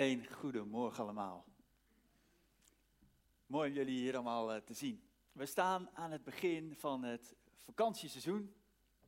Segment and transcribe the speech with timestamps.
[0.00, 1.44] Een goede morgen allemaal.
[3.46, 5.02] Mooi om jullie hier allemaal eh, te zien.
[5.32, 7.34] We staan aan het begin van het
[7.64, 8.54] vakantieseizoen.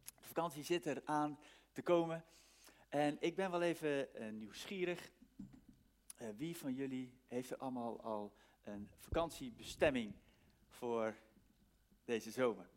[0.05, 1.39] De vakantie zit er aan
[1.73, 2.25] te komen.
[2.89, 5.13] En ik ben wel even uh, nieuwsgierig.
[6.23, 10.15] Uh, wie van jullie heeft er allemaal al een vakantiebestemming
[10.69, 11.15] voor
[12.05, 12.71] deze zomer?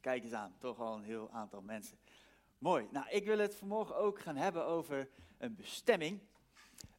[0.00, 1.98] Kijk eens aan, toch al een heel aantal mensen.
[2.58, 2.88] Mooi.
[2.90, 5.08] Nou, ik wil het vanmorgen ook gaan hebben over
[5.38, 6.20] een bestemming.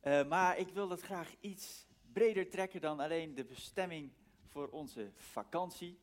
[0.03, 4.11] Uh, maar ik wil dat graag iets breder trekken dan alleen de bestemming
[4.47, 5.99] voor onze vakantie.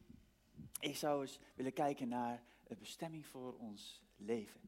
[0.80, 4.60] Ik zou eens willen kijken naar de bestemming voor ons leven.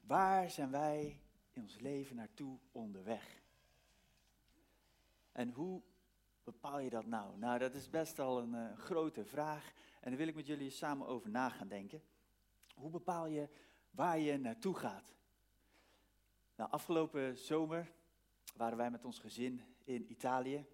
[0.00, 1.20] Waar zijn wij
[1.52, 3.42] in ons leven naartoe onderweg?
[5.32, 5.82] En hoe
[6.44, 7.38] bepaal je dat nou?
[7.38, 10.70] Nou, dat is best al een uh, grote vraag en daar wil ik met jullie
[10.70, 12.02] samen over na gaan denken.
[12.74, 13.48] Hoe bepaal je
[13.90, 15.14] waar je naartoe gaat?
[16.56, 17.92] Nou, afgelopen zomer
[18.56, 20.66] waren wij met ons gezin in Italië.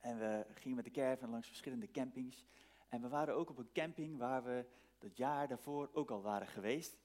[0.00, 2.44] En we gingen met de caravan langs verschillende campings.
[2.88, 4.66] En we waren ook op een camping waar we
[4.98, 6.96] dat jaar daarvoor ook al waren geweest.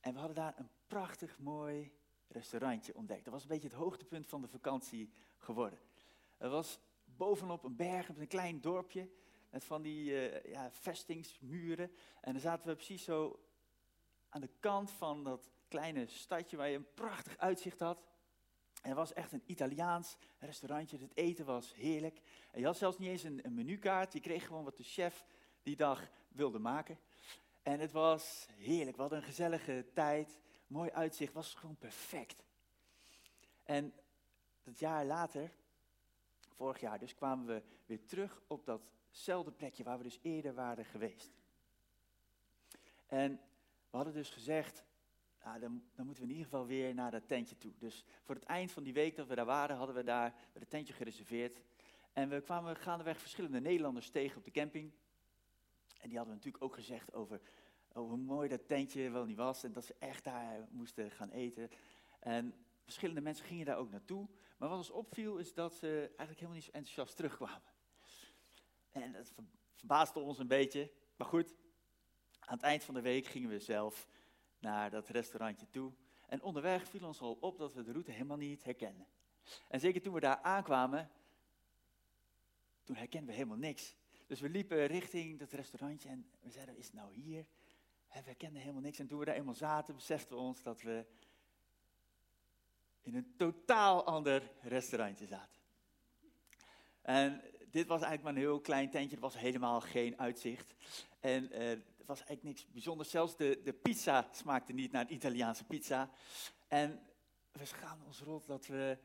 [0.00, 1.92] En we hadden daar een prachtig mooi
[2.28, 3.24] restaurantje ontdekt.
[3.24, 5.78] Dat was een beetje het hoogtepunt van de vakantie geworden.
[6.36, 9.08] Het was bovenop een berg, op een klein dorpje,
[9.50, 11.90] met van die uh, ja, vestingsmuren.
[12.20, 13.40] En dan zaten we precies zo
[14.28, 18.04] aan de kant van dat kleine stadje waar je een prachtig uitzicht had.
[18.82, 20.98] En het was echt een Italiaans restaurantje.
[20.98, 22.20] Het eten was heerlijk.
[22.50, 24.12] En je had zelfs niet eens een, een menukaart.
[24.12, 25.24] Je kreeg gewoon wat de chef
[25.62, 26.98] die dag wilde maken.
[27.62, 28.96] En het was heerlijk.
[28.96, 30.38] We hadden een gezellige tijd.
[30.66, 31.32] Mooi uitzicht.
[31.32, 32.44] was gewoon perfect.
[33.64, 33.94] En
[34.62, 35.50] dat jaar later,
[36.54, 40.84] vorig jaar dus, kwamen we weer terug op datzelfde plekje waar we dus eerder waren
[40.84, 41.30] geweest.
[43.06, 43.40] En
[43.90, 44.84] we hadden dus gezegd,
[45.46, 47.72] nou, dan, dan, moeten we in ieder geval weer naar dat tentje toe.
[47.78, 50.70] Dus voor het eind van die week dat we daar waren, hadden we daar het
[50.70, 51.60] tentje gereserveerd.
[52.12, 54.92] En we kwamen gaandeweg verschillende Nederlanders tegen op de camping.
[55.98, 57.40] En die hadden we natuurlijk ook gezegd over,
[57.92, 59.64] over hoe mooi dat tentje wel niet was.
[59.64, 61.70] En dat ze echt daar moesten gaan eten.
[62.20, 64.28] En verschillende mensen gingen daar ook naartoe.
[64.56, 67.72] Maar wat ons opviel is dat ze eigenlijk helemaal niet zo enthousiast terugkwamen.
[68.92, 69.32] En dat
[69.74, 70.90] verbaasde ons een beetje.
[71.16, 71.54] Maar goed,
[72.38, 74.08] aan het eind van de week gingen we zelf
[74.66, 75.92] naar dat restaurantje toe.
[76.26, 79.06] En onderweg viel ons al op dat we de route helemaal niet herkenden.
[79.68, 81.10] En zeker toen we daar aankwamen,
[82.84, 83.96] toen herkenden we helemaal niks.
[84.26, 87.46] Dus we liepen richting dat restaurantje en we zeiden, is het nou hier?
[88.08, 88.98] we herkenden helemaal niks.
[88.98, 91.06] En toen we daar eenmaal zaten, beseften we ons dat we
[93.02, 95.60] in een totaal ander restaurantje zaten.
[97.02, 100.74] En dit was eigenlijk maar een heel klein tentje, er was helemaal geen uitzicht.
[101.20, 103.10] En het was eigenlijk niks bijzonders.
[103.10, 106.10] Zelfs de, de pizza smaakte niet naar Italiaanse pizza.
[106.68, 107.00] En
[107.52, 108.98] we schaamden ons rot dat we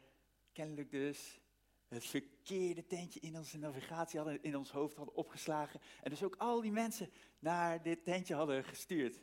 [0.52, 1.40] kennelijk dus
[1.88, 5.80] het verkeerde tentje in onze navigatie hadden, in ons hoofd hadden opgeslagen.
[6.04, 7.10] En dus ook al die mensen
[7.40, 9.22] naar dit tentje hadden gestuurd.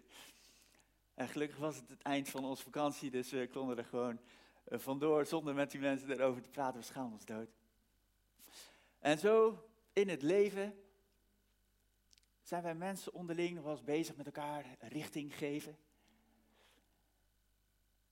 [1.14, 4.20] En gelukkig was het het eind van onze vakantie, dus we konden er gewoon
[4.64, 6.80] eh, vandoor zonder met die mensen erover te praten.
[6.80, 7.48] We schaamden ons dood.
[8.98, 10.87] En zo in het leven
[12.48, 15.78] zijn wij mensen onderling nog wel eens bezig met elkaar richting geven.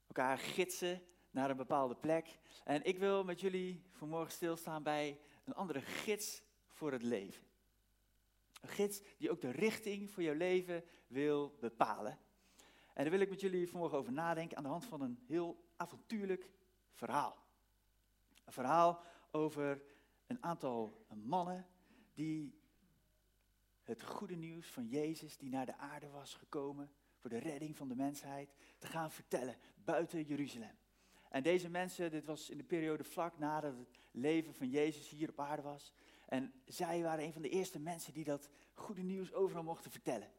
[0.07, 2.39] Elkaar gidsen naar een bepaalde plek.
[2.65, 7.43] En ik wil met jullie vanmorgen stilstaan bij een andere gids voor het leven.
[8.61, 12.19] Een gids die ook de richting voor jouw leven wil bepalen.
[12.95, 15.65] En daar wil ik met jullie vanmorgen over nadenken aan de hand van een heel
[15.77, 16.51] avontuurlijk
[16.93, 17.37] verhaal.
[18.45, 19.83] Een verhaal over
[20.27, 21.67] een aantal mannen
[22.15, 22.65] die
[23.87, 27.89] het goede nieuws van Jezus die naar de aarde was gekomen voor de redding van
[27.89, 30.77] de mensheid, te gaan vertellen buiten Jeruzalem.
[31.29, 35.29] En deze mensen, dit was in de periode vlak nadat het leven van Jezus hier
[35.29, 35.93] op aarde was.
[36.27, 40.33] En zij waren een van de eerste mensen die dat goede nieuws overal mochten vertellen.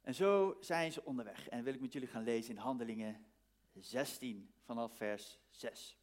[0.00, 1.48] En zo zijn ze onderweg.
[1.48, 3.26] En wil ik met jullie gaan lezen in Handelingen
[3.74, 5.98] 16 vanaf vers 6.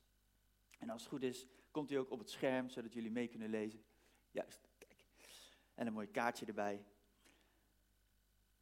[0.80, 3.50] En als het goed is, komt hij ook op het scherm, zodat jullie mee kunnen
[3.50, 3.84] lezen.
[4.32, 4.65] Juist.
[5.76, 6.86] En een mooi kaartje erbij.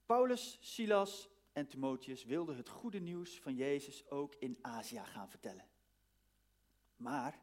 [0.05, 5.65] Paulus, Silas en Timotheus wilden het goede nieuws van Jezus ook in Azië gaan vertellen.
[6.95, 7.39] Maar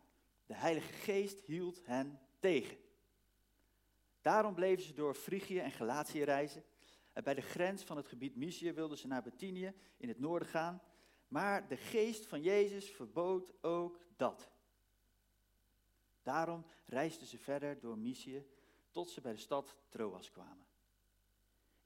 [0.46, 2.76] de Heilige Geest hield hen tegen.
[4.20, 6.64] Daarom bleven ze door Frigië en Galatië reizen.
[7.12, 10.48] En bij de grens van het gebied Mysië wilden ze naar Bethynië in het noorden
[10.48, 10.82] gaan.
[11.28, 14.50] Maar de geest van Jezus verbood ook dat.
[16.22, 18.46] Daarom reisden ze verder door Mysië
[18.90, 20.66] tot ze bij de stad Troas kwamen.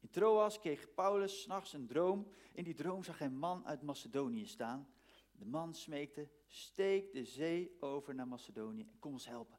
[0.00, 2.28] In Troas kreeg Paulus s'nachts een droom.
[2.52, 4.88] In die droom zag hij een man uit Macedonië staan.
[5.32, 9.58] De man smeekte, steek de zee over naar Macedonië en kom ons helpen.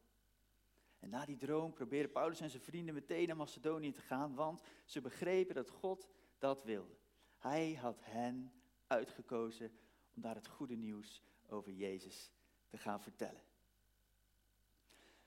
[1.00, 4.62] En na die droom probeerden Paulus en zijn vrienden meteen naar Macedonië te gaan, want
[4.86, 6.08] ze begrepen dat God
[6.38, 6.96] dat wilde.
[7.38, 8.54] Hij had hen
[8.88, 9.72] uitgekozen
[10.16, 12.32] om daar het goede nieuws over Jezus
[12.68, 13.42] te gaan vertellen.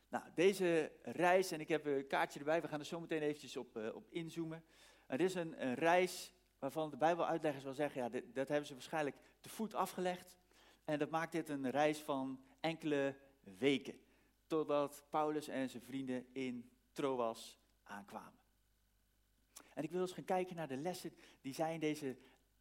[0.08, 3.56] Nou, deze reis, en ik heb een kaartje erbij, we gaan er zo meteen eventjes
[3.56, 4.64] op, uh, op inzoomen.
[5.06, 9.16] Het is een, een, reis waarvan de Bijbeluitleggers wel zeggen, ja, dat hebben ze waarschijnlijk
[9.40, 10.38] te voet afgelegd.
[10.84, 14.00] En dat maakt dit een reis van enkele weken,
[14.46, 18.38] totdat Paulus en zijn vrienden in Troas aankwamen.
[19.74, 22.16] En ik wil eens gaan kijken naar de lessen die zij in deze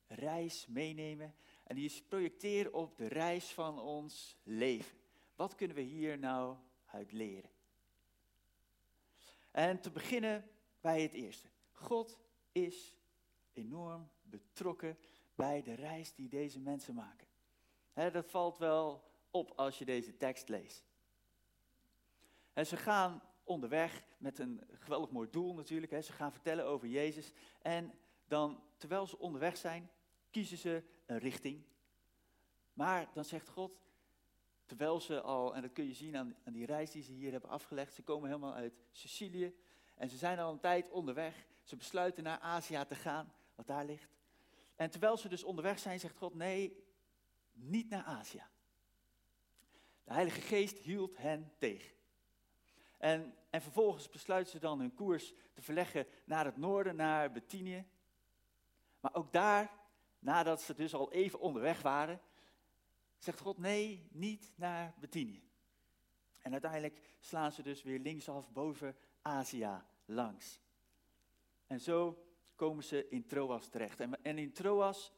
[0.08, 1.36] reis meenemen.
[1.64, 4.98] En die is projecteren op de reis van ons leven.
[5.36, 6.58] Wat kunnen we hier nou
[6.88, 7.50] uit leren?
[9.52, 10.50] En te beginnen
[10.82, 11.48] bij het eerste.
[11.72, 12.20] God
[12.52, 12.98] is
[13.54, 14.98] enorm betrokken
[15.36, 17.28] bij de reis die deze mensen maken.
[17.94, 20.84] dat valt wel op als je deze tekst leest.
[22.54, 26.04] En ze gaan onderweg met een geweldig mooi doel natuurlijk.
[26.04, 27.32] Ze gaan vertellen over Jezus.
[27.62, 27.94] En
[28.28, 29.90] dan, terwijl ze onderweg zijn,
[30.30, 31.64] kiezen ze een richting.
[32.74, 33.80] Maar dan zegt God,
[34.68, 37.32] terwijl ze al, en dat kun je zien aan, aan die reis die ze hier
[37.32, 39.56] hebben afgelegd, ze komen helemaal uit Sicilië
[39.96, 41.46] en ze zijn al een tijd onderweg.
[41.64, 44.18] Ze besluiten naar Azië te gaan, wat daar ligt.
[44.76, 46.84] En terwijl ze dus onderweg zijn, zegt God, nee,
[47.52, 48.44] niet naar Azië.
[50.04, 51.96] De Heilige Geest hield hen tegen.
[52.98, 57.86] En, en vervolgens besluiten ze dan hun koers te verleggen naar het noorden, naar Bethinië.
[59.00, 59.72] Maar ook daar,
[60.20, 62.22] nadat ze dus al even onderweg waren,
[63.18, 65.44] zegt God nee, niet naar Bethinië.
[66.42, 70.60] En uiteindelijk slaan ze dus weer linksaf boven Azië langs.
[71.68, 72.26] En zo
[72.56, 74.00] komen ze in Troas terecht.
[74.00, 75.12] En, en in Troas,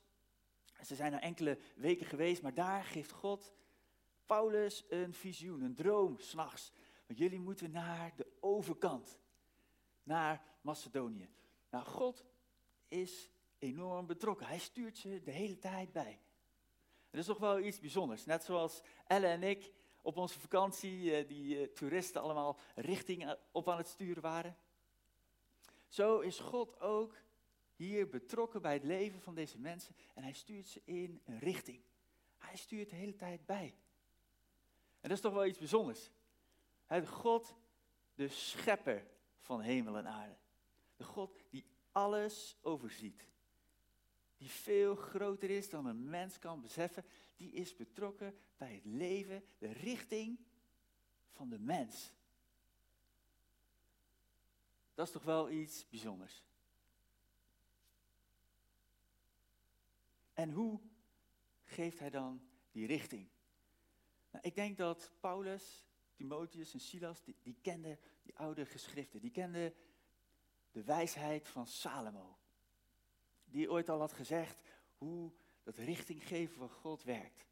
[0.85, 3.53] ze zijn er enkele weken geweest, maar daar geeft God
[4.25, 6.71] Paulus een visioen, een droom, s'nachts.
[7.07, 9.19] Want jullie moeten naar de overkant,
[10.03, 11.29] naar Macedonië.
[11.69, 12.25] Nou, God
[12.87, 14.47] is enorm betrokken.
[14.47, 16.19] Hij stuurt ze de hele tijd bij.
[17.09, 18.25] Dat is toch wel iets bijzonders.
[18.25, 19.71] Net zoals Elle en ik
[20.01, 24.57] op onze vakantie, eh, die eh, toeristen allemaal richting eh, op aan het sturen waren.
[25.87, 27.15] Zo is God ook
[27.75, 31.81] hier betrokken bij het leven van deze mensen en hij stuurt ze in een richting.
[32.37, 33.75] Hij stuurt de hele tijd bij.
[35.01, 36.11] En dat is toch wel iets bijzonders.
[37.05, 37.55] God,
[38.15, 39.07] de schepper
[39.39, 40.37] van hemel en aarde.
[40.95, 43.27] De God die alles overziet
[44.39, 47.05] die veel groter is dan een mens kan beseffen,
[47.35, 50.39] die is betrokken bij het leven, de richting
[51.31, 52.13] van de mens.
[54.93, 56.43] Dat is toch wel iets bijzonders.
[60.33, 60.79] En hoe
[61.63, 63.29] geeft hij dan die richting?
[64.31, 65.85] Nou, ik denk dat Paulus,
[66.15, 69.73] Timotheus en Silas, die, die kenden die oude geschriften, die kenden
[70.71, 72.38] de wijsheid van Salomo
[73.51, 74.57] die ooit al had gezegd
[74.97, 75.31] hoe
[75.63, 77.45] dat richtinggeven van God werkt.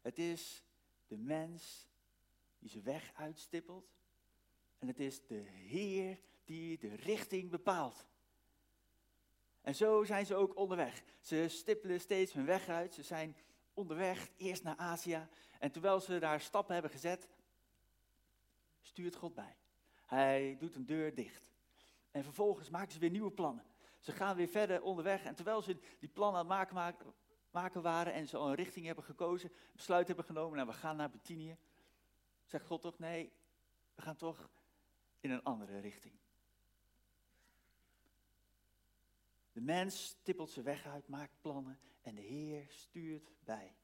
[0.00, 0.64] Het is
[1.06, 1.88] de mens
[2.58, 3.92] die zijn weg uitstippelt.
[4.78, 8.06] En het is de Heer die de richting bepaalt.
[9.60, 11.02] En zo zijn ze ook onderweg.
[11.20, 12.94] Ze stippelen steeds hun weg uit.
[12.94, 13.36] Ze zijn
[13.74, 15.28] onderweg eerst naar Azië.
[15.58, 17.28] En terwijl ze daar stappen hebben gezet,
[18.80, 19.56] stuurt God bij.
[20.06, 21.50] Hij doet een deur dicht.
[22.10, 23.64] En vervolgens maken ze weer nieuwe plannen.
[24.00, 25.24] Ze gaan weer verder onderweg.
[25.24, 27.14] En terwijl ze die plannen aan het maken,
[27.50, 30.96] maken, waren en ze al een richting hebben gekozen, besluit hebben genomen, nou we gaan
[30.96, 31.56] naar Bethinië,
[32.44, 33.32] zegt God toch, nee,
[33.94, 34.50] we gaan toch
[35.20, 36.14] in een andere richting.
[39.52, 43.76] De mens stippelt zijn weg uit, maakt plannen en de Heer stuurt bij.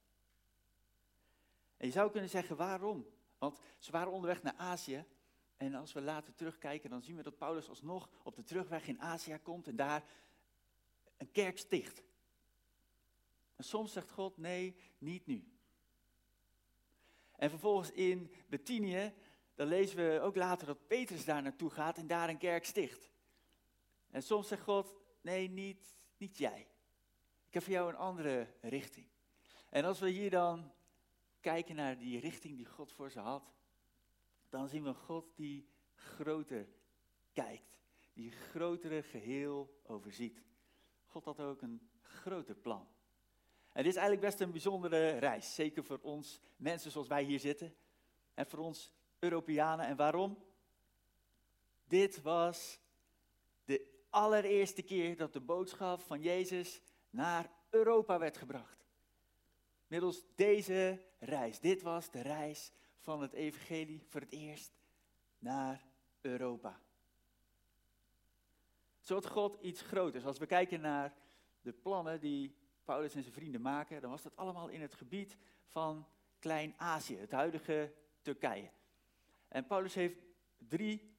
[1.77, 3.07] En je zou kunnen zeggen, waarom?
[3.39, 5.07] Want ze waren onderweg naar Azië
[5.57, 9.01] en als we later terugkijken, dan zien we dat Paulus alsnog op de terugweg in
[9.01, 10.05] Azië komt en daar
[11.17, 12.03] een kerk sticht.
[13.57, 15.45] En soms zegt God, nee, niet nu.
[17.37, 19.15] En vervolgens in Bethinië,
[19.55, 23.11] dan lezen we ook later dat Petrus daar naartoe gaat en daar een kerk sticht.
[24.11, 26.67] En soms zegt God, nee, niet, niet jij.
[27.47, 29.07] Ik heb voor jou een andere richting.
[29.71, 30.73] En als we hier dan
[31.41, 33.56] kijken naar die richting die God voor ze had,
[34.57, 36.69] dan zien we God die groter
[37.33, 37.79] kijkt,
[38.13, 40.43] die grotere geheel overziet.
[41.07, 42.89] God had ook een groter plan.
[43.73, 47.41] En dit is eigenlijk best een bijzondere reis, zeker voor ons mensen zoals wij hier
[47.41, 47.75] zitten
[48.35, 49.87] en voor ons Europeanen.
[49.87, 50.45] En waarom?
[51.89, 52.81] Dit was
[53.65, 58.87] de allereerste keer dat de boodschap van Jezus naar Europa werd gebracht.
[59.87, 61.61] Middels deze reis.
[61.61, 62.73] Dit was de reis
[63.07, 64.73] van het evangelie voor het eerst
[65.39, 65.85] naar
[66.21, 66.81] Europa.
[69.01, 70.25] Zo had God iets groters.
[70.25, 71.15] Als we kijken naar
[71.61, 75.37] de plannen die Paulus en zijn vrienden maken, dan was dat allemaal in het gebied
[75.67, 76.07] van
[76.39, 78.71] Klein-Azië, het huidige Turkije.
[79.49, 80.19] En Paulus heeft
[80.69, 81.15] drie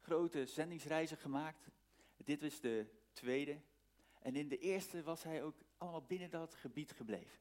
[0.00, 1.68] grote zendingsreizen gemaakt.
[2.16, 3.60] Dit was de tweede.
[4.20, 7.38] En in de eerste was hij ook allemaal binnen dat gebied gebleven.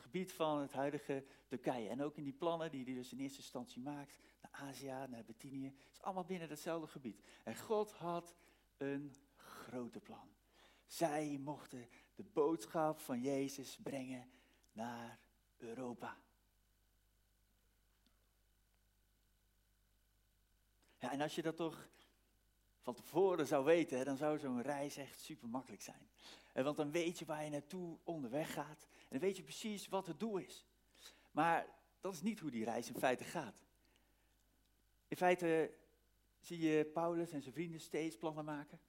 [0.00, 1.88] Gebied van het huidige Turkije.
[1.88, 5.24] En ook in die plannen die hij dus in eerste instantie maakt, naar Azië, naar
[5.24, 7.22] Bithynië, is allemaal binnen datzelfde gebied.
[7.44, 8.34] En God had
[8.76, 10.28] een grote plan.
[10.86, 14.30] Zij mochten de boodschap van Jezus brengen
[14.72, 15.18] naar
[15.56, 16.16] Europa.
[20.98, 21.88] Ja, en als je dat toch
[22.80, 26.08] van tevoren zou weten, dan zou zo'n reis echt super makkelijk zijn.
[26.52, 28.86] En want dan weet je waar je naartoe onderweg gaat.
[29.10, 30.66] Dan weet je precies wat het doel is.
[31.30, 31.66] Maar
[32.00, 33.54] dat is niet hoe die reis in feite gaat.
[35.08, 35.74] In feite
[36.40, 38.80] zie je Paulus en zijn vrienden steeds plannen maken.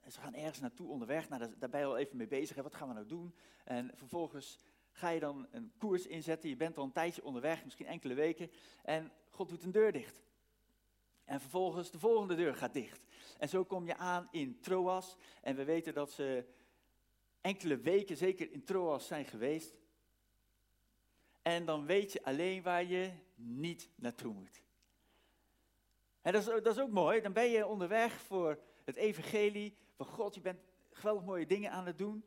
[0.00, 1.28] En ze gaan ergens naartoe onderweg.
[1.28, 2.56] Nou, daar ben je al even mee bezig.
[2.56, 3.34] Wat gaan we nou doen?
[3.64, 4.58] En vervolgens
[4.90, 6.48] ga je dan een koers inzetten.
[6.48, 8.50] Je bent al een tijdje onderweg, misschien enkele weken.
[8.82, 10.22] En God doet een deur dicht.
[11.24, 13.00] En vervolgens de volgende deur gaat dicht.
[13.38, 15.16] En zo kom je aan in Troas.
[15.42, 16.44] En we weten dat ze
[17.44, 19.74] enkele weken zeker in Troas zijn geweest.
[21.42, 24.62] En dan weet je alleen waar je niet naartoe moet.
[26.22, 27.20] En dat is, dat is ook mooi.
[27.20, 30.34] Dan ben je onderweg voor het evangelie van God.
[30.34, 30.60] Je bent
[30.90, 32.24] geweldig mooie dingen aan het doen.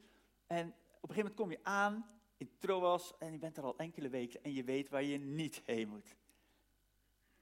[0.48, 3.78] En op een gegeven moment kom je aan in Troas en je bent er al
[3.78, 6.16] enkele weken en je weet waar je niet heen moet.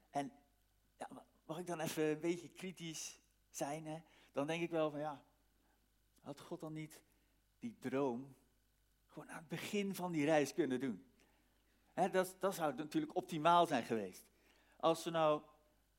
[0.09, 0.31] En
[1.45, 3.85] mag ik dan even een beetje kritisch zijn?
[3.85, 3.97] Hè?
[4.31, 5.23] Dan denk ik wel van ja,
[6.21, 7.01] had God dan niet
[7.59, 8.35] die droom
[9.07, 11.05] gewoon aan het begin van die reis kunnen doen?
[12.11, 14.23] Dat, dat zou natuurlijk optimaal zijn geweest.
[14.75, 15.41] Als we nou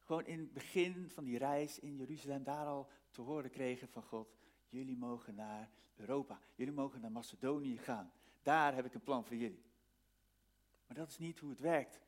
[0.04, 4.02] gewoon in het begin van die reis in Jeruzalem daar al te horen kregen van
[4.02, 4.36] God,
[4.68, 8.12] jullie mogen naar Europa, jullie mogen naar Macedonië gaan.
[8.42, 9.64] Daar heb ik een plan voor jullie.
[10.86, 12.00] Maar dat is niet hoe het werkt.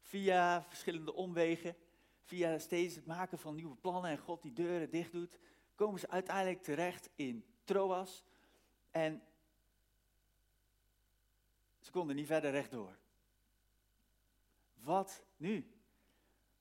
[0.00, 1.76] Via verschillende omwegen,
[2.22, 5.38] via steeds het maken van nieuwe plannen en God die deuren dicht doet,
[5.74, 8.24] komen ze uiteindelijk terecht in Troas.
[8.92, 9.22] En
[11.80, 12.98] ze konden niet verder rechtdoor.
[14.74, 15.72] Wat nu?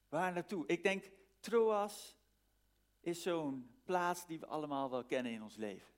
[0.10, 0.68] Waar naartoe?
[0.68, 2.16] Ik denk, Troas
[3.00, 5.94] is zo'n plaats die we allemaal wel kennen in ons leven.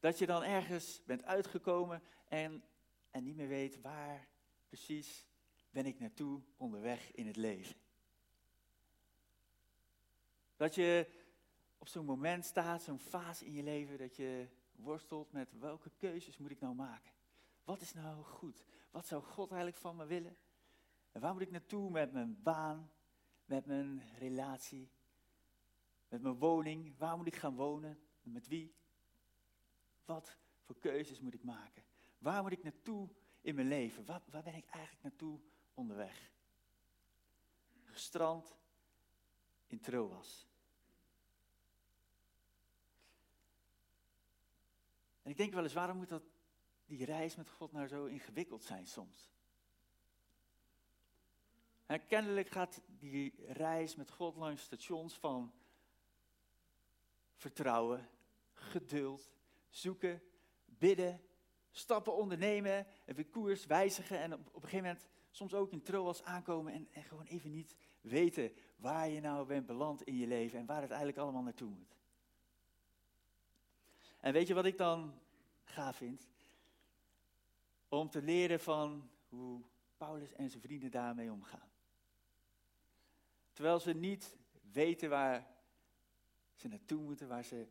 [0.00, 2.64] Dat je dan ergens bent uitgekomen en,
[3.10, 4.28] en niet meer weet waar
[4.68, 5.26] precies
[5.70, 7.76] ben ik naartoe onderweg in het leven.
[10.56, 11.06] Dat je
[11.82, 16.38] op zo'n moment staat, zo'n fase in je leven, dat je worstelt met welke keuzes
[16.38, 17.12] moet ik nou maken?
[17.64, 18.64] Wat is nou goed?
[18.90, 20.36] Wat zou God eigenlijk van me willen?
[21.12, 22.90] En waar moet ik naartoe met mijn baan,
[23.44, 24.90] met mijn relatie,
[26.08, 26.98] met mijn woning?
[26.98, 27.98] Waar moet ik gaan wonen?
[28.22, 28.74] Met wie?
[30.04, 31.84] Wat voor keuzes moet ik maken?
[32.18, 33.08] Waar moet ik naartoe
[33.40, 34.04] in mijn leven?
[34.04, 35.40] Waar, waar ben ik eigenlijk naartoe
[35.74, 36.30] onderweg?
[37.84, 38.56] Gestrand
[39.66, 40.50] in Troas.
[45.22, 46.22] En ik denk wel eens, waarom moet dat,
[46.86, 49.30] die reis met God nou zo ingewikkeld zijn soms?
[51.86, 55.52] En kennelijk gaat die reis met God langs stations van
[57.34, 58.08] vertrouwen,
[58.52, 59.30] geduld,
[59.68, 60.22] zoeken,
[60.64, 61.20] bidden,
[61.70, 65.82] stappen ondernemen, en weer koers wijzigen en op, op, een gegeven moment soms ook in
[65.82, 70.26] Troas aankomen en, en gewoon even niet weten waar je nou bent beland in je
[70.26, 71.96] leven en waar het eigenlijk allemaal naartoe moet.
[74.22, 75.20] En weet je wat ik dan
[75.64, 76.28] gaaf vind?
[77.88, 79.60] Om te leren van hoe
[79.96, 81.70] Paulus en zijn vrienden daarmee omgaan.
[83.52, 84.36] Terwijl ze niet
[84.72, 85.46] weten waar
[86.54, 87.66] ze naartoe moeten, waar ze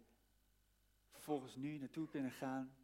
[1.11, 2.75] vervolgens nu naartoe kunnen gaan,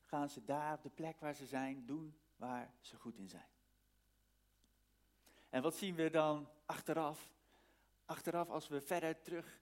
[0.00, 3.48] gaan ze daar op de plek waar ze zijn doen waar ze goed in zijn.
[5.48, 7.30] En wat zien we dan achteraf?
[8.04, 9.60] Achteraf, als we verder terug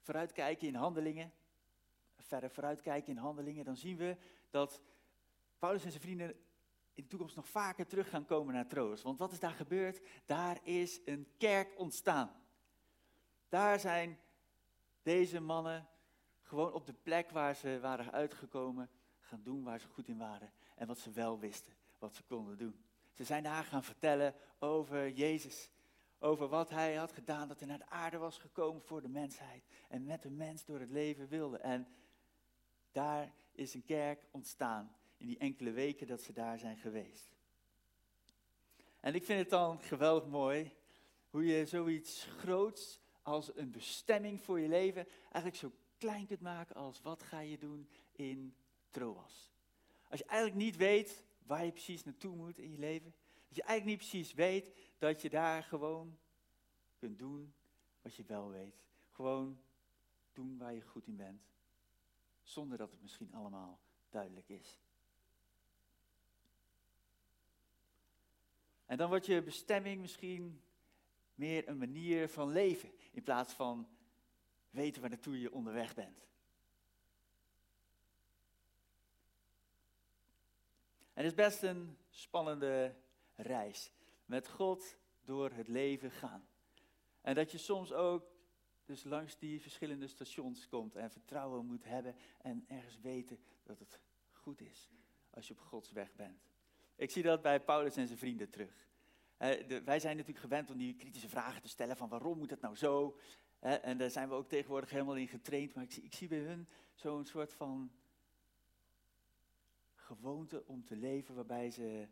[0.00, 1.32] vooruitkijken in handelingen,
[2.32, 4.16] verder vooruitkijken in handelingen, dan zien we
[4.50, 4.82] dat
[5.58, 6.30] Paulus en zijn vrienden
[6.94, 9.02] in de toekomst nog vaker terug gaan komen naar Troos.
[9.02, 10.00] Want wat is daar gebeurd?
[10.26, 12.30] Daar is een kerk ontstaan.
[13.48, 14.18] Daar zijn
[15.02, 15.88] deze mannen
[16.40, 20.52] gewoon op de plek waar ze waren uitgekomen gaan doen waar ze goed in waren.
[20.74, 22.84] En wat ze wel wisten, wat ze konden doen.
[23.12, 25.70] Ze zijn daar gaan vertellen over Jezus.
[26.18, 29.66] Over wat hij had gedaan, dat hij naar de aarde was gekomen voor de mensheid.
[29.88, 31.58] En met de mens door het leven wilde.
[31.58, 31.86] En
[32.92, 37.32] daar is een kerk ontstaan in die enkele weken dat ze daar zijn geweest.
[39.00, 40.72] En ik vind het dan geweldig mooi
[41.30, 46.74] hoe je zoiets groots als een bestemming voor je leven eigenlijk zo klein kunt maken
[46.74, 48.54] als wat ga je doen in
[48.90, 49.52] Troas.
[50.08, 53.14] Als je eigenlijk niet weet waar je precies naartoe moet in je leven,
[53.48, 56.18] dat je eigenlijk niet precies weet dat je daar gewoon
[56.98, 57.54] kunt doen
[58.02, 58.82] wat je wel weet.
[59.10, 59.60] Gewoon
[60.32, 61.42] doen waar je goed in bent,
[62.52, 63.80] zonder dat het misschien allemaal
[64.10, 64.78] duidelijk is.
[68.86, 70.62] En dan wordt je bestemming misschien
[71.34, 73.88] meer een manier van leven, in plaats van
[74.70, 76.26] weten waar naartoe je onderweg bent.
[81.12, 82.96] En het is best een spannende
[83.34, 83.92] reis.
[84.24, 86.48] Met God door het leven gaan.
[87.20, 88.31] En dat je soms ook
[88.92, 94.00] dus langs die verschillende stations komt en vertrouwen moet hebben en ergens weten dat het
[94.32, 94.90] goed is
[95.30, 96.50] als je op Gods weg bent.
[96.96, 98.88] Ik zie dat bij Paulus en zijn vrienden terug.
[99.84, 102.76] wij zijn natuurlijk gewend om die kritische vragen te stellen van waarom moet het nou
[102.76, 103.18] zo?
[103.60, 106.38] en daar zijn we ook tegenwoordig helemaal in getraind, maar ik zie, ik zie bij
[106.38, 107.92] hun zo'n soort van
[109.94, 112.08] gewoonte om te leven waarbij ze,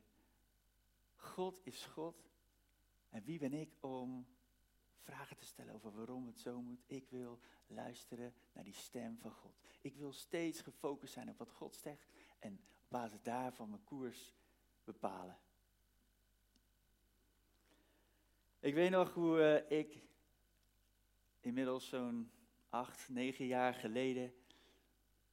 [1.15, 2.31] God is God
[3.09, 4.27] en wie ben ik om
[5.03, 6.83] vragen te stellen over waarom het zo moet.
[6.87, 9.61] Ik wil luisteren naar die stem van God.
[9.81, 14.35] Ik wil steeds gefocust zijn op wat God zegt en op basis daarvan mijn koers
[14.85, 15.39] bepalen.
[18.61, 20.03] Ik weet nog hoe uh, ik
[21.41, 22.31] inmiddels zo'n
[22.69, 24.35] acht, negen jaar geleden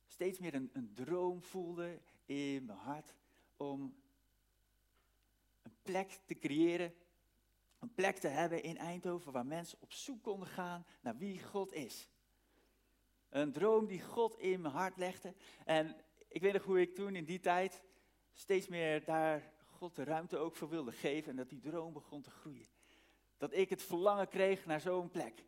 [0.08, 3.14] steeds meer een, een droom voelde in mijn hart
[3.58, 3.96] om
[5.62, 6.94] een plek te creëren,
[7.80, 11.74] een plek te hebben in Eindhoven waar mensen op zoek konden gaan naar wie God
[11.74, 12.10] is.
[13.30, 15.34] Een droom die God in mijn hart legde.
[15.66, 15.96] En
[16.28, 17.84] ik weet nog hoe ik toen in die tijd
[18.34, 22.22] steeds meer daar God de ruimte ook voor wilde geven en dat die droom begon
[22.22, 22.68] te groeien.
[23.38, 25.44] Dat ik het verlangen kreeg naar zo'n plek.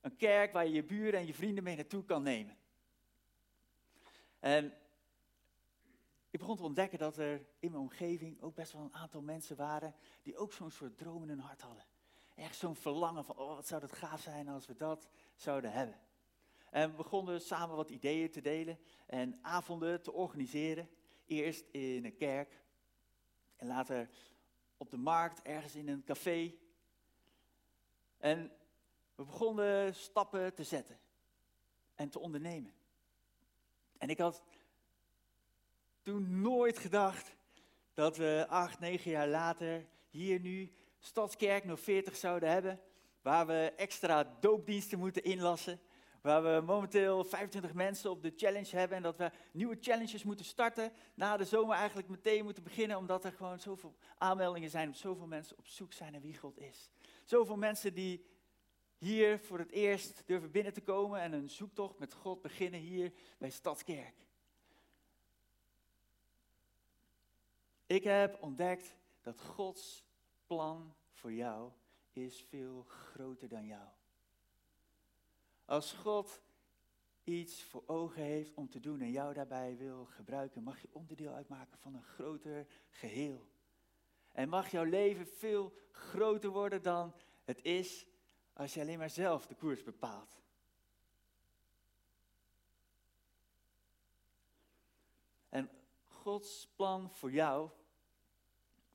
[0.00, 2.56] Een kerk waar je je buren en je vrienden mee naartoe kan nemen.
[4.38, 4.72] En
[6.38, 9.56] ik begon te ontdekken dat er in mijn omgeving ook best wel een aantal mensen
[9.56, 11.84] waren die ook zo'n soort droom in hun hart hadden.
[12.34, 16.00] Echt zo'n verlangen van, oh wat zou dat gaaf zijn als we dat zouden hebben.
[16.70, 20.88] En we begonnen samen wat ideeën te delen en avonden te organiseren.
[21.26, 22.62] Eerst in een kerk
[23.56, 24.10] en later
[24.76, 26.54] op de markt, ergens in een café.
[28.18, 28.52] En
[29.14, 30.98] we begonnen stappen te zetten
[31.94, 32.74] en te ondernemen.
[33.96, 34.42] En ik had
[36.08, 37.36] toen nooit gedacht
[37.94, 42.80] dat we acht, negen jaar later hier nu Stadskerk 040 zouden hebben.
[43.22, 45.80] Waar we extra doopdiensten moeten inlassen.
[46.22, 48.96] Waar we momenteel 25 mensen op de challenge hebben.
[48.96, 50.92] En dat we nieuwe challenges moeten starten.
[51.14, 52.96] Na de zomer eigenlijk meteen moeten beginnen.
[52.96, 54.94] Omdat er gewoon zoveel aanmeldingen zijn.
[54.94, 56.90] Zoveel mensen op zoek zijn naar wie God is.
[57.24, 58.26] Zoveel mensen die
[58.98, 61.20] hier voor het eerst durven binnen te komen.
[61.20, 64.27] En een zoektocht met God beginnen hier bij Stadskerk.
[67.88, 70.04] Ik heb ontdekt dat Gods
[70.46, 71.72] plan voor jou
[72.12, 73.88] is veel groter dan jou.
[75.64, 76.42] Als God
[77.24, 81.32] iets voor ogen heeft om te doen en jou daarbij wil gebruiken, mag je onderdeel
[81.32, 83.48] uitmaken van een groter geheel.
[84.32, 88.06] En mag jouw leven veel groter worden dan het is
[88.52, 90.40] als je alleen maar zelf de koers bepaalt.
[95.48, 95.70] En
[96.06, 97.70] Gods plan voor jou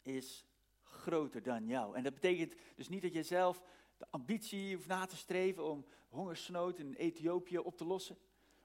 [0.03, 0.45] is
[0.81, 1.95] groter dan jou.
[1.95, 3.61] En dat betekent dus niet dat je zelf
[3.97, 8.17] de ambitie hoeft na te streven om hongersnood in Ethiopië op te lossen.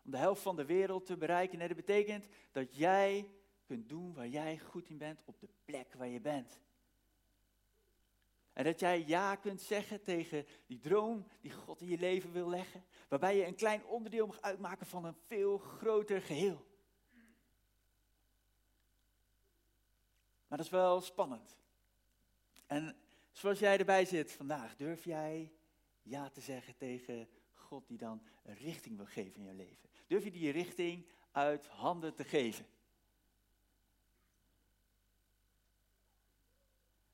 [0.04, 1.58] Om de helft van de wereld te bereiken.
[1.58, 3.30] Nee, dat betekent dat jij
[3.64, 6.60] kunt doen waar jij goed in bent op de plek waar je bent.
[8.52, 12.48] En dat jij ja kunt zeggen tegen die droom die God in je leven wil
[12.48, 12.84] leggen.
[13.08, 16.66] Waarbij je een klein onderdeel mag uitmaken van een veel groter geheel.
[20.48, 21.56] Maar dat is wel spannend.
[22.66, 22.96] En
[23.32, 25.52] zoals jij erbij zit vandaag, durf jij
[26.02, 29.88] ja te zeggen tegen God die dan een richting wil geven in je leven?
[30.06, 32.66] Durf je die richting uit handen te geven?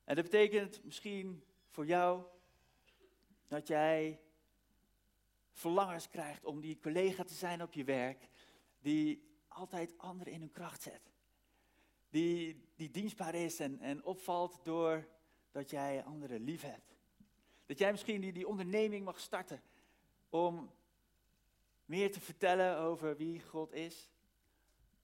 [0.03, 2.23] En dat betekent misschien voor jou
[3.47, 4.19] dat jij
[5.51, 8.29] verlangens krijgt om die collega te zijn op je werk,
[8.79, 11.14] die altijd anderen in hun kracht zet
[12.09, 15.07] die, die dienstbaar is en, en opvalt door
[15.51, 16.95] dat jij anderen lief hebt.
[17.65, 19.61] Dat jij misschien die, die onderneming mag starten
[20.29, 20.71] om
[21.85, 24.09] meer te vertellen over wie God is.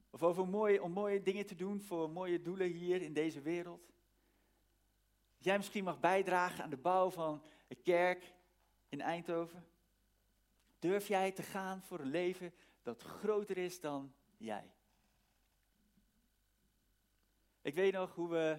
[0.09, 3.85] Of over mooie, om mooie dingen te doen voor mooie doelen hier in deze wereld.
[5.35, 8.33] Dat jij misschien mag bijdragen aan de bouw van een kerk
[8.89, 9.67] in Eindhoven.
[10.79, 14.71] Durf jij te gaan voor een leven dat groter is dan jij?
[17.63, 18.57] Ik weet nog hoe we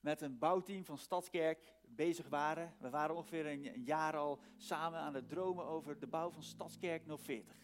[0.00, 2.74] met een bouwteam van Stadskerk bezig waren.
[2.80, 7.02] We waren ongeveer een, jaar al samen aan het dromen over de bouw van Stadskerk
[7.16, 7.56] 040.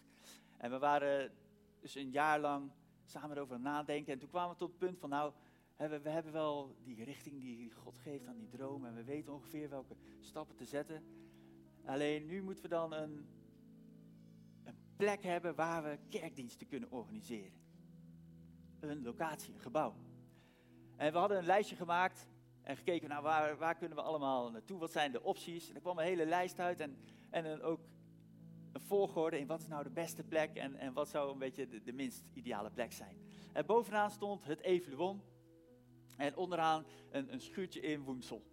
[0.57, 1.31] En we waren
[1.79, 2.71] dus een jaar lang
[3.03, 4.13] samen erover nadenken.
[4.13, 5.33] En toen kwamen we tot het punt van, nou,
[5.77, 8.85] we, hebben wel die richting die God geeft aan die droom.
[8.85, 11.03] En we weten ongeveer welke stappen te zetten.
[11.85, 13.27] Alleen nu moeten we dan een,
[14.63, 17.64] een plek hebben waar we kerkdiensten kunnen organiseren.
[18.89, 19.95] Een locatie, een gebouw.
[20.95, 22.27] En we hadden een lijstje gemaakt
[22.61, 25.69] en gekeken naar nou, waar, waar kunnen we allemaal naartoe, wat zijn de opties.
[25.69, 26.97] En er kwam een hele lijst uit en,
[27.29, 27.79] en ook
[28.71, 31.67] een volgorde in wat is nou de beste plek en, en wat zou een beetje
[31.83, 33.17] de, minst ideale plek zijn.
[33.53, 35.21] En bovenaan stond het Evaluon
[36.17, 38.43] en onderaan een, een schuurtje in Woensel.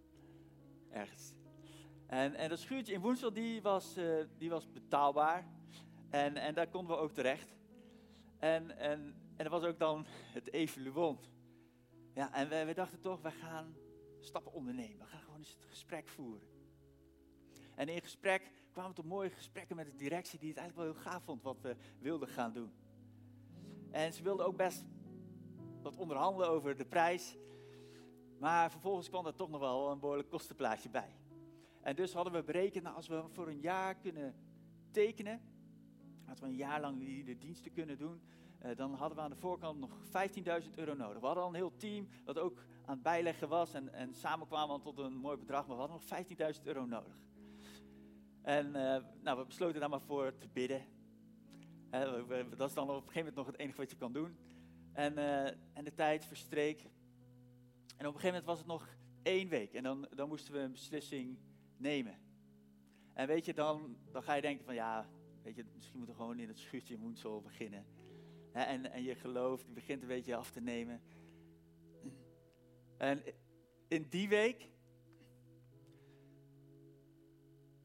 [0.89, 1.33] Ergens.
[2.07, 5.47] En, en dat schuurtje in Woensel die was, uh, die was betaalbaar
[6.09, 7.55] en, en daar konden we ook terecht.
[8.37, 11.17] En, en, en dat was ook dan het Evaluon.
[12.13, 13.75] Ja, en we, dachten toch, we gaan
[14.19, 14.97] stappen ondernemen.
[14.99, 16.47] We gaan gewoon eens het gesprek voeren.
[17.75, 20.95] En in gesprek kwamen we tot mooie gesprekken met de directie die het eigenlijk wel
[20.95, 22.71] heel gaaf vond wat we wilden gaan doen.
[23.91, 24.85] En ze wilden ook best
[25.81, 27.37] wat onderhandelen over de prijs.
[28.39, 31.15] Maar vervolgens kwam er toch nog wel een behoorlijk kostenplaatje bij.
[31.81, 34.35] En dus hadden we berekend, nou, als we voor een jaar kunnen
[34.91, 35.41] tekenen,
[36.29, 38.21] als we een jaar lang die de diensten kunnen doen,
[38.75, 39.91] dan hadden we aan de voorkant nog
[40.63, 41.19] 15.000 euro nodig.
[41.19, 44.47] We hadden al een heel team dat ook aan het bijleggen was en, en samen
[44.47, 46.01] kwamen we tot een mooi bedrag, maar we hadden
[46.37, 47.21] nog 15.000 euro nodig.
[48.41, 50.85] En uh, nou, we besloten daar maar voor te bidden.
[52.57, 54.37] dat is dan op een gegeven moment nog het enige wat je kan doen.
[54.93, 56.81] En, uh, en de tijd verstreek.
[57.97, 58.87] En op een gegeven moment was het nog
[59.23, 61.37] één week en dan, dan moesten we een beslissing
[61.77, 62.19] nemen.
[63.13, 65.07] En weet je, dan, dan ga je denken van ja,
[65.43, 67.85] weet je, misschien moeten we gewoon in het schuurtje in Woensel beginnen.
[68.53, 71.01] En, en je geloof die begint een beetje af te nemen.
[72.97, 73.23] En
[73.87, 74.69] in die week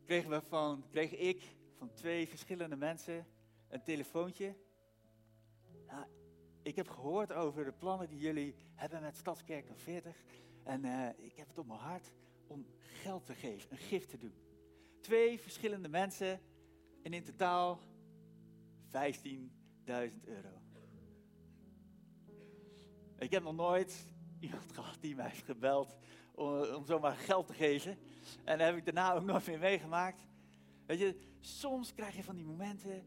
[0.04, 3.26] kregen we van, kreeg ik van twee verschillende mensen
[3.68, 4.56] een telefoontje.
[6.62, 10.16] Ik heb gehoord over de plannen die jullie hebben met Stadskerk 40.
[10.64, 12.10] En uh, ik heb het op mijn hart
[12.46, 14.34] om geld te geven, een gift te doen.
[15.00, 16.40] Twee verschillende mensen
[17.02, 17.80] en in totaal
[19.88, 20.48] 15.000 euro.
[23.18, 25.96] Ik heb nog nooit iemand gehad die mij heeft gebeld
[26.34, 27.98] om, om zomaar geld te geven.
[28.44, 30.26] En dat heb ik daarna ook nog meer meegemaakt.
[30.86, 33.02] Weet je, soms krijg je van die momenten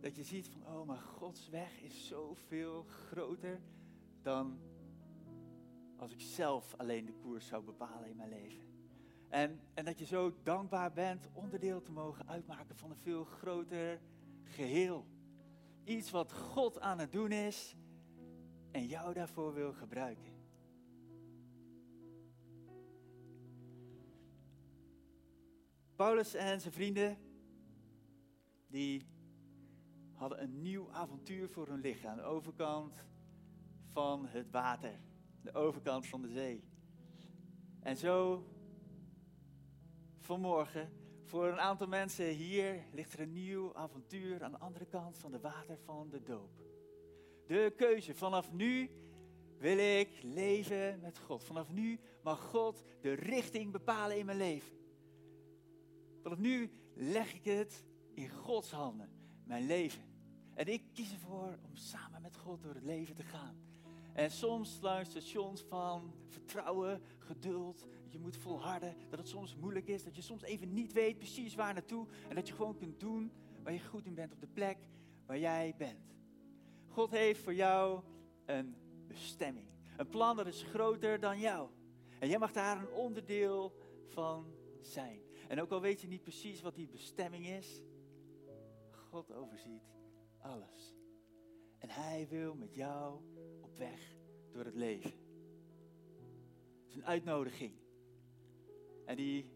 [0.00, 3.60] dat je ziet van, oh, maar Gods weg is zoveel groter
[4.22, 4.58] dan
[5.96, 8.64] als ik zelf alleen de koers zou bepalen in mijn leven.
[9.28, 14.00] En, en dat je zo dankbaar bent onderdeel te mogen uitmaken van een veel groter
[14.42, 15.06] geheel.
[15.86, 17.76] Iets wat God aan het doen is
[18.70, 20.32] en jou daarvoor wil gebruiken.
[25.96, 27.18] Paulus en zijn vrienden,
[28.66, 29.06] die
[30.12, 32.10] hadden een nieuw avontuur voor hun lichaam.
[32.10, 33.04] Aan de overkant
[33.92, 35.00] van het water,
[35.42, 36.64] de overkant van de zee.
[37.80, 38.46] En zo,
[40.18, 40.90] vanmorgen,
[41.26, 45.30] voor een aantal mensen hier ligt er een nieuw avontuur aan de andere kant van
[45.30, 46.50] de water van de doop.
[47.46, 48.90] De keuze, vanaf nu
[49.58, 51.44] wil ik leven met God.
[51.44, 54.76] Vanaf nu mag God de richting bepalen in mijn leven.
[56.22, 57.84] Vanaf nu leg ik het
[58.14, 59.10] in Gods handen,
[59.44, 60.02] mijn leven.
[60.54, 63.56] En ik kies ervoor om samen met God door het leven te gaan.
[64.12, 67.86] En soms langs stations van vertrouwen, geduld.
[68.08, 68.96] Je moet volharden.
[69.08, 70.04] Dat het soms moeilijk is.
[70.04, 72.06] Dat je soms even niet weet precies waar naartoe.
[72.28, 74.78] En dat je gewoon kunt doen waar je goed in bent op de plek
[75.26, 76.14] waar jij bent.
[76.88, 78.02] God heeft voor jou
[78.44, 79.66] een bestemming.
[79.96, 81.70] Een plan dat is groter dan jou.
[82.18, 83.72] En jij mag daar een onderdeel
[84.06, 85.20] van zijn.
[85.48, 87.82] En ook al weet je niet precies wat die bestemming is,
[88.90, 89.82] God overziet
[90.38, 90.94] alles.
[91.78, 93.20] En Hij wil met jou
[93.60, 94.16] op weg
[94.52, 95.25] door het leven.
[96.96, 97.72] Een uitnodiging.
[99.04, 99.50] En die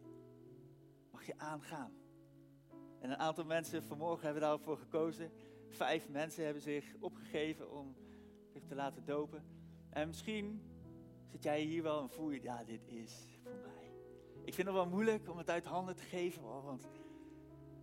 [1.10, 1.92] mag je aangaan.
[2.98, 5.30] En een aantal mensen vanmorgen hebben daarvoor gekozen.
[5.68, 7.96] Vijf mensen hebben zich opgegeven om
[8.52, 9.44] zich te laten dopen.
[9.90, 10.62] En misschien
[11.30, 13.90] zit jij hier wel en voel je, ja, dit is voor mij.
[14.44, 16.88] Ik vind het wel moeilijk om het uit handen te geven, want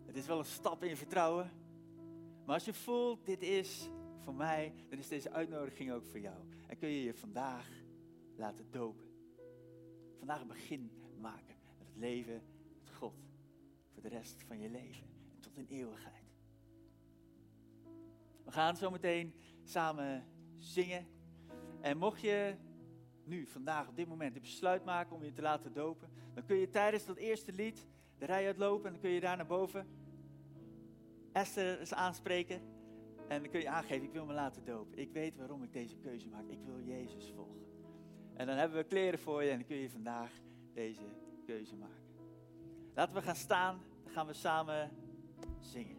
[0.06, 1.52] het is wel een stap in vertrouwen.
[2.46, 3.90] Maar als je voelt, dit is
[4.20, 6.38] voor mij, dan is deze uitnodiging ook voor jou.
[6.68, 7.68] En kun je je vandaag
[8.36, 9.07] laten dopen.
[10.28, 12.42] Vandaag een begin maken met het leven
[12.78, 13.14] met God.
[13.94, 16.24] Voor de rest van je leven en tot in eeuwigheid.
[18.44, 20.26] We gaan zo meteen samen
[20.58, 21.08] zingen.
[21.82, 22.56] En mocht je
[23.24, 26.58] nu, vandaag, op dit moment, het besluit maken om je te laten dopen, dan kun
[26.58, 27.88] je tijdens dat eerste lied
[28.18, 29.88] de rij uitlopen en dan kun je daar naar boven
[31.32, 32.62] Esther eens aanspreken.
[33.28, 34.98] En dan kun je aangeven, ik wil me laten dopen.
[34.98, 36.48] Ik weet waarom ik deze keuze maak.
[36.48, 37.67] Ik wil Jezus volgen.
[38.38, 40.32] En dan hebben we kleren voor je en dan kun je vandaag
[40.74, 41.02] deze
[41.46, 42.06] keuze maken.
[42.94, 44.92] Laten we gaan staan, dan gaan we samen
[45.60, 45.97] zingen.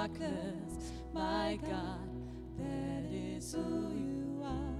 [0.00, 2.08] darkness, my God,
[2.56, 4.78] that is who you are.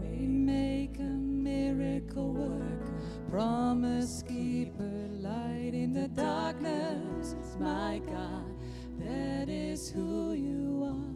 [0.00, 2.90] We make a miracle work.
[3.30, 8.52] promise keeper, light in the darkness, my God,
[8.98, 11.14] that is who you are.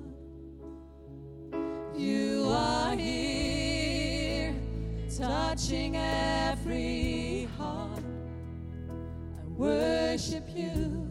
[1.99, 4.55] You are here,
[5.11, 6.34] touching everything
[10.57, 11.04] you.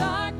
[0.00, 0.39] Darkness.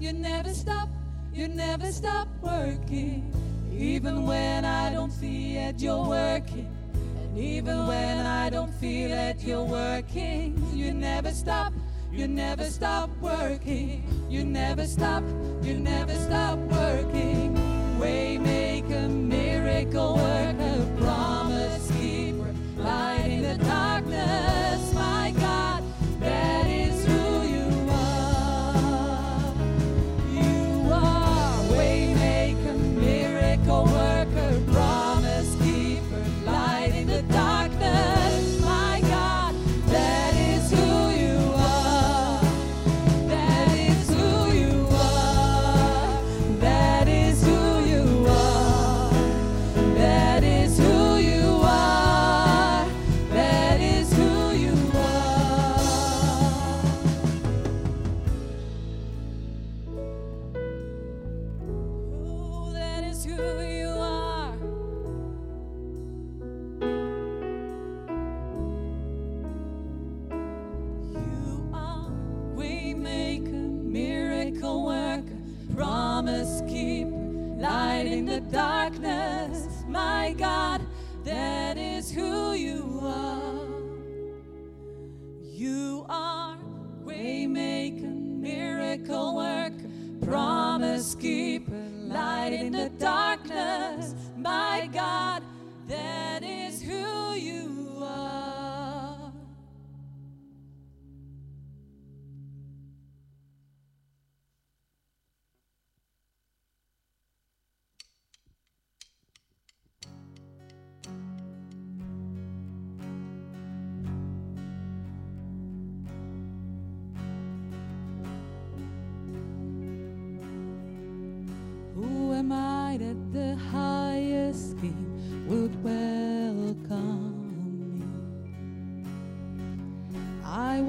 [0.00, 0.88] You never stop,
[1.34, 3.34] you never stop working.
[3.72, 6.72] Even when I don't see it, you're working.
[6.94, 10.56] And even when I don't feel it, you're working.
[10.72, 11.72] You never stop,
[12.12, 14.04] you never stop working.
[14.30, 15.24] You never stop,
[15.62, 17.56] you never stop working.
[17.98, 20.14] Waymaker, miracle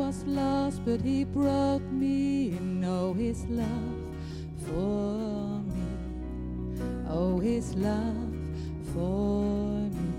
[0.10, 2.84] was lost, but he brought me in.
[2.84, 4.02] Oh, his love
[4.66, 5.86] for me.
[7.08, 8.34] Oh, his love
[8.92, 9.44] for
[9.98, 10.10] me.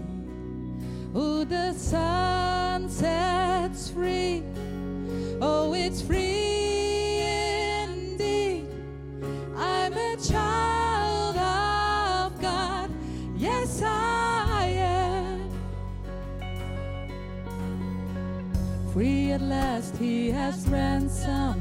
[1.12, 4.44] Oh, the sun sets free.
[5.42, 6.29] Oh, it's free.
[19.40, 21.59] at last he has ransomed.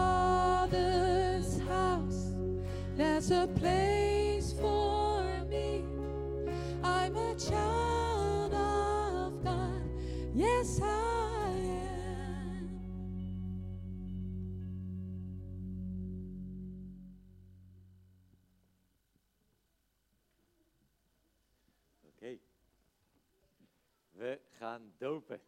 [0.00, 2.32] Father's house,
[2.96, 5.84] there's a place for me.
[6.82, 9.82] I'm a child of God.
[10.34, 10.86] Yes, I
[11.84, 12.70] am.
[22.06, 22.40] Oké, okay.
[24.12, 25.40] we gaan dopen.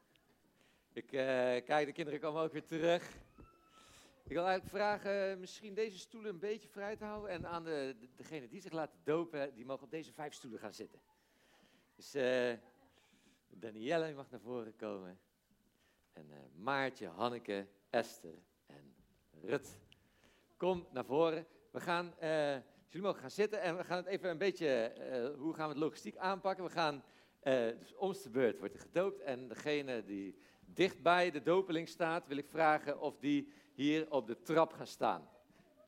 [0.93, 1.21] Ik uh,
[1.65, 3.21] kijk, de kinderen komen ook weer terug.
[4.25, 7.31] Ik wil eigenlijk vragen, misschien deze stoelen een beetje vrij te houden.
[7.31, 10.61] En aan de, de- degene die zich laten dopen, die mogen op deze vijf stoelen
[10.61, 11.01] gaan zitten.
[11.97, 12.53] Dus eh
[13.49, 15.21] Danielle mag naar voren komen.
[16.13, 18.95] En eh, Maartje, Hanneke, Esther en
[19.31, 19.79] Rut.
[20.57, 21.47] Kom naar voren.
[21.71, 22.53] We gaan, eh,
[22.89, 25.75] jullie mogen gaan zitten en we gaan het even een beetje, eh, hoe gaan we
[25.75, 26.65] het logistiek aanpakken?
[26.65, 27.05] We gaan,
[27.41, 32.37] eh dus de beurt wordt er gedoopt en degene die dichtbij de dopeling staat, wil
[32.37, 35.29] ik vragen of die hier op de trap gaan staan.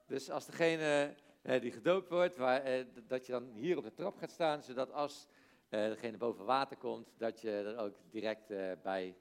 [0.07, 3.95] Dus als degene eh, die gedoopt wordt, waar, eh, dat je dan hier op de
[3.95, 5.27] trap gaat staan, zodat als
[5.69, 8.49] eh, degene boven water komt, dat je er ook direct
[8.83, 9.17] bij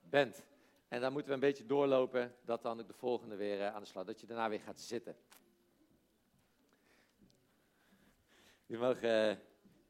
[0.00, 0.44] bent.
[0.88, 3.88] En dan moeten we een beetje doorlopen, dat dan ook de volgende weer aan de
[3.88, 5.16] slag, dat je daarna weer gaat zitten.
[8.66, 9.00] Je mag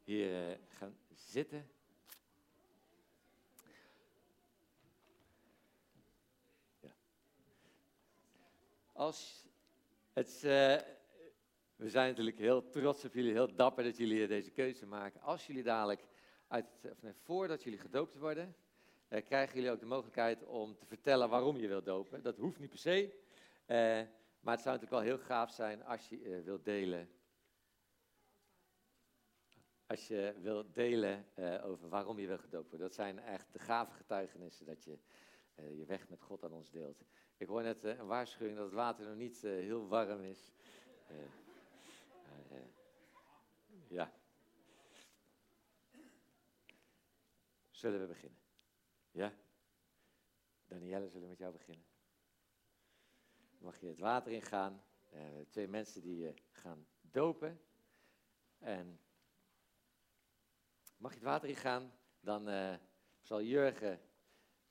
[0.04, 1.73] hier gaan zitten.
[8.94, 9.46] Als
[10.12, 10.76] het, eh,
[11.76, 15.20] we zijn natuurlijk heel trots op jullie, heel dapper dat jullie eh, deze keuze maken.
[15.20, 16.06] Als jullie dadelijk,
[16.48, 18.56] uit, of voordat jullie gedoopt worden,
[19.08, 22.22] eh, krijgen jullie ook de mogelijkheid om te vertellen waarom je wilt dopen.
[22.22, 23.14] Dat hoeft niet per se,
[24.40, 27.08] maar het zou natuurlijk wel heel gaaf zijn als je wilt delen.
[29.86, 31.26] Als je wilt delen
[31.62, 32.86] over waarom je wil gedoopt worden.
[32.86, 34.98] Dat zijn echt de gave getuigenissen dat je
[35.54, 37.04] eh, je weg met God aan ons deelt.
[37.36, 40.52] Ik hoor net eh, een waarschuwing dat het water nog niet eh, heel warm is.
[43.88, 44.12] Ja.
[47.70, 48.38] Zullen we beginnen?
[49.10, 49.34] Ja?
[50.66, 51.84] Danielle, zullen we met jou beginnen?
[53.58, 54.84] Mag je het water ingaan?
[55.48, 57.60] Twee mensen die je gaan dopen.
[58.58, 59.00] En
[60.96, 62.78] mag je het water ingaan, dan
[63.20, 64.00] zal Jurgen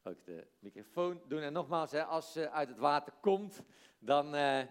[0.04, 1.42] ook de microfoon doen.
[1.42, 3.62] En nogmaals, hè, als ze uit het water komt,
[4.00, 4.62] dan eh,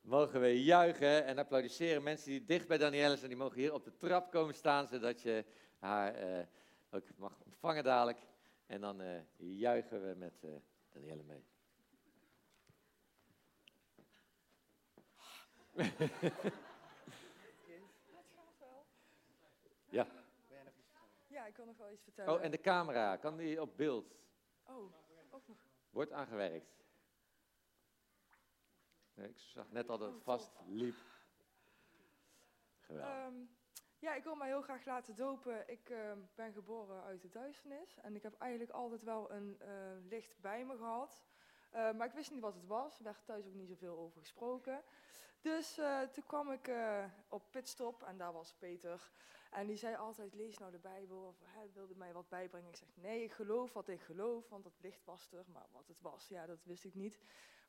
[0.00, 2.02] mogen we juichen en applaudisseren.
[2.02, 5.22] Mensen die dicht bij Danielle zijn, die mogen hier op de trap komen staan, zodat
[5.22, 5.44] je
[5.78, 6.46] haar eh,
[6.90, 8.18] ook mag ontvangen dadelijk.
[8.66, 10.46] En dan eh, juichen we met
[10.92, 11.44] Danielle mee.
[19.88, 20.06] ja.
[21.26, 22.34] Ja, ik kan nog wel iets vertellen.
[22.34, 24.16] Oh, en de camera, kan die op beeld?
[24.66, 24.92] Oh,
[25.30, 25.56] ook nog.
[25.90, 26.84] Wordt aangewerkt.
[29.14, 30.96] Nee, ik zag net al dat het vast liep.
[32.80, 33.14] Geweldig.
[33.14, 33.34] Ehm,
[33.98, 35.70] ja, ik wil mij heel graag laten dopen.
[35.70, 37.96] Ik ehm, ben geboren uit de duisternis.
[37.96, 39.68] En ik heb eigenlijk altijd wel een eh,
[40.08, 41.24] licht bij me gehad.
[41.70, 42.98] Eh, maar ik wist niet wat het was.
[42.98, 44.82] Er werd thuis ook niet zoveel over gesproken.
[45.40, 49.10] Dus eh, toen kwam ik eh, op pitstop en daar was Peter.
[49.50, 51.18] En die zei altijd, lees nou de Bijbel.
[51.18, 52.68] Of hij wilde mij wat bijbrengen.
[52.68, 54.48] Ik zeg, nee, ik geloof wat ik geloof.
[54.48, 55.44] Want dat licht was er.
[55.52, 57.18] Maar wat het was, ja, dat wist ik niet.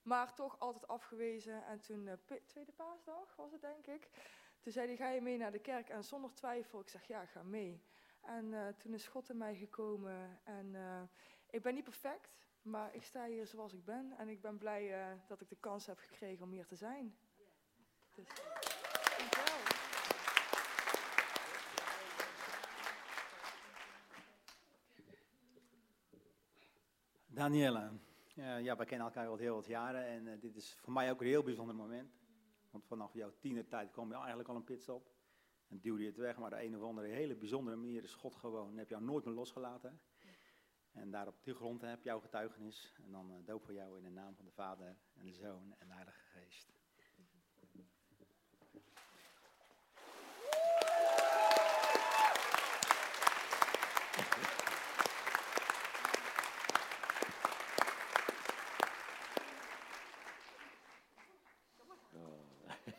[0.07, 1.65] Maar toch altijd afgewezen.
[1.65, 4.09] En toen, eh, tweede paasdag was het denk ik.
[4.59, 5.89] Toen zei hij, ga je mee naar de kerk?
[5.89, 7.83] En zonder twijfel, ik zeg, ja, ga mee.
[8.21, 10.39] En eh, toen is God in mij gekomen.
[10.43, 11.01] En eh,
[11.49, 14.13] ik ben niet perfect, maar ik sta hier zoals ik ben.
[14.17, 17.17] En ik ben blij dat ik de kans heb gekregen om hier te zijn.
[18.11, 18.27] Dus,
[19.17, 19.57] dankjewel.
[27.37, 27.91] Danielle,
[28.33, 31.11] ja, ja, we kennen elkaar al heel wat jaren en eh, dit is voor mij
[31.11, 32.19] ook een heel bijzonder moment.
[32.71, 35.11] Want vanaf jouw tienertijd kwam je eigenlijk al een pitstop
[35.67, 38.35] en duwde je het weg, maar op een of andere hele bijzondere manier is God
[38.35, 40.01] gewoon, heb jou nooit meer losgelaten.
[40.91, 44.03] En daar op die grond heb jouw getuigenis en dan uh, doop voor jou in
[44.03, 46.76] de naam van de Vader en de Zoon en de Heilige Geest.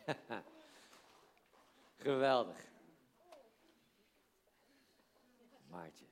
[1.97, 2.67] Geweldig.
[5.69, 6.05] Maartje.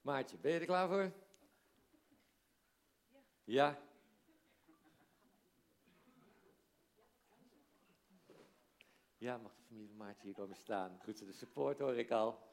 [0.00, 1.12] Maartje, ben je er klaar voor?
[3.44, 3.78] Ja?
[9.18, 10.98] Ja, mag de familie van Maartje hier komen staan?
[11.02, 12.50] Goed, zo, de support hoor ik al.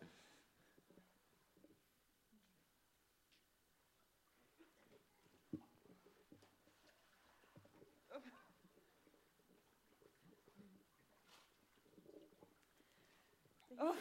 [13.78, 13.96] Oh.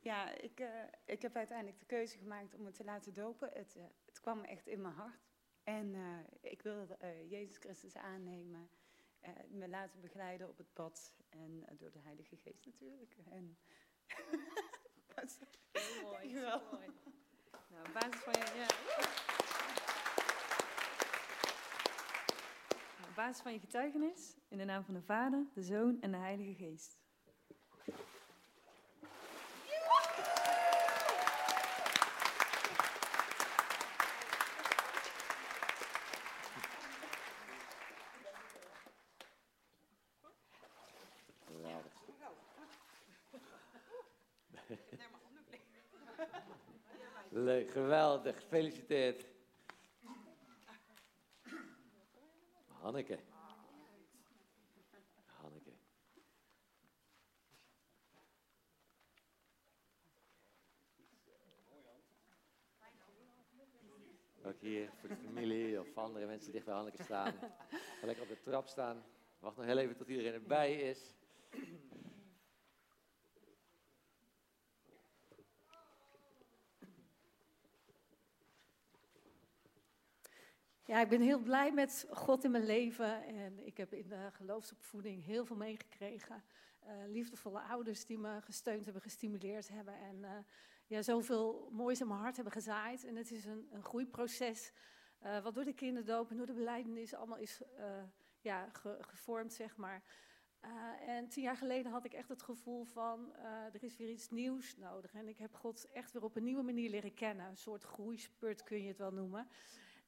[0.00, 0.68] Ja, ik, eh,
[1.04, 3.50] ik heb uiteindelijk de keuze gemaakt om me te laten dopen.
[3.52, 5.32] Het, eh, het kwam echt in mijn hart.
[5.62, 8.70] En eh, ik wilde eh, Jezus Christus aannemen,
[9.48, 13.16] me laten begeleiden op het pad en door de Heilige Geest natuurlijk.
[13.30, 13.58] En
[15.72, 16.18] Heel mooi.
[16.18, 16.58] Dankjewel.
[16.58, 16.88] heel mooi.
[17.68, 18.66] Nou, op basis van je, ja.
[22.98, 26.10] Nou, op basis van je getuigenis, in de naam van de Vader, de Zoon en
[26.10, 26.98] de Heilige Geest.
[41.46, 41.92] Geweldig.
[47.34, 48.36] Leuk, geweldig.
[48.36, 49.26] Gefeliciteerd.
[52.66, 53.18] Hanneke.
[55.26, 55.70] Hanneke.
[64.42, 67.32] Ook hier voor de familie of andere mensen dicht bij Hanneke staan.
[68.00, 69.04] Ga lekker op de trap staan.
[69.38, 71.14] Wacht nog heel even tot iedereen erbij is.
[80.86, 83.24] Ja, ik ben heel blij met God in mijn leven.
[83.24, 86.44] En ik heb in de geloofsopvoeding heel veel meegekregen.
[86.78, 89.94] Eh, liefdevolle ouders die me gesteund hebben, gestimuleerd hebben.
[89.94, 90.30] En eh,
[90.86, 93.04] ja, zoveel moois in mijn hart hebben gezaaid.
[93.04, 94.72] En het is een, een groeiproces.
[95.18, 97.62] eh, wat door de kinderdoop en door de beleidenis allemaal is
[98.40, 100.02] ja, ge- gevormd, zeg maar.
[101.06, 103.34] En tien jaar geleden had ik echt het gevoel van,
[103.72, 105.14] er is weer iets nieuws nodig.
[105.14, 107.46] En ik heb God echt weer op een nieuwe manier leren kennen.
[107.46, 109.48] Een soort groeispurt kun je het wel noemen.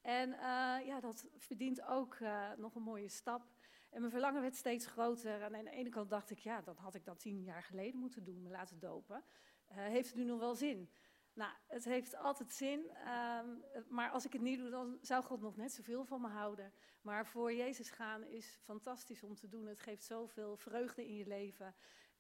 [0.06, 3.42] En eh, ja, dat verdient ook eh, nog een mooie stap.
[3.90, 5.42] En mijn verlangen werd steeds groter.
[5.42, 8.00] En aan de ene kant dacht ik, ja, dan had ik dat tien jaar geleden
[8.00, 9.24] moeten doen, me laten dopen.
[9.66, 10.90] Eh, heeft het nu nog wel zin?
[11.32, 12.90] Nou, het heeft altijd zin.
[12.90, 13.46] ehm,
[13.88, 16.72] maar als ik het niet doe, dan zou God nog net zoveel van me houden.
[17.00, 19.66] Maar voor Jezus gaan is fantastisch om te doen.
[19.66, 21.74] Het geeft zoveel vreugde in je leven.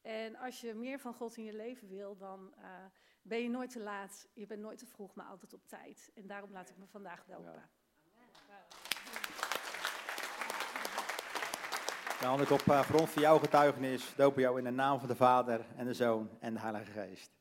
[0.06, 2.68] En als je meer van God in je leven wil, dan eh,
[3.22, 4.28] ben je nooit te laat.
[4.32, 6.10] Je bent nooit te vroeg, maar altijd op tijd.
[6.14, 7.68] En daarom laat ik me vandaag dopen.
[12.20, 15.16] Nou, Hanneke, op eh, grond van jouw getuigenis dopen jou in de naam van de
[15.16, 17.36] Vader en de Zoon en de Heilige Geest.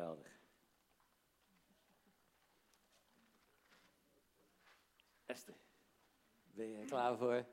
[0.00, 0.40] Geweldig.
[5.26, 5.54] Esther,
[6.60, 7.44] ben je er klaar voor?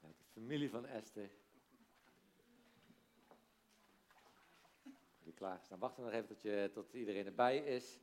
[0.00, 1.30] De familie van Esther.
[5.22, 5.34] Die.
[5.78, 8.00] Wachten we nog even tot, je, tot iedereen erbij is.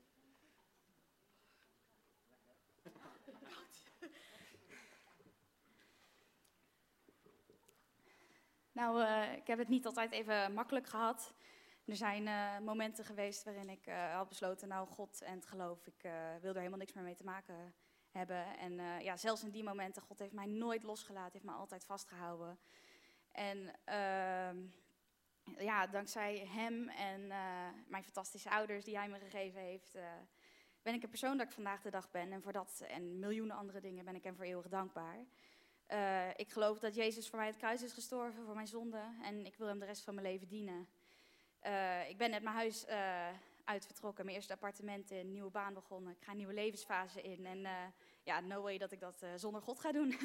[8.71, 11.33] Nou, eh, ik heb het niet altijd even makkelijk gehad.
[11.85, 15.87] Er zijn eh, momenten geweest waarin ik eh, had besloten, nou, God en het geloof,
[15.87, 16.11] ik eh,
[16.41, 17.73] wil er helemaal niks meer mee te maken
[18.11, 18.57] hebben.
[18.57, 22.59] En ja, zelfs in die momenten, God heeft mij nooit losgelaten, heeft me altijd vastgehouden.
[23.31, 24.65] En ehm,
[25.57, 27.27] ja, dankzij hem en
[27.87, 29.97] mijn fantastische ouders die hij me gegeven heeft,
[30.81, 32.31] ben ik een persoon dat ik vandaag de dag ben.
[32.31, 35.25] En voor dat en miljoenen andere dingen ben ik hem voor eeuwig dankbaar.
[36.35, 39.01] Ik geloof dat Jezus voor mij het kruis is gestorven, voor mijn zonde.
[39.21, 40.87] En ik wil hem de rest van mijn leven dienen.
[41.65, 43.27] Eh, ik ben net mijn huis eh,
[43.63, 46.11] uitvertrokken, mijn eerste appartement in, een nieuwe baan begonnen.
[46.11, 47.45] Ik ga een nieuwe levensfase in.
[47.45, 47.71] En eh,
[48.23, 50.15] ja, no way dat ik dat eh, zonder God ga doen.